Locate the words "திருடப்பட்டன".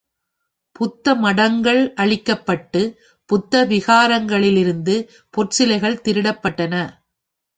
6.05-6.75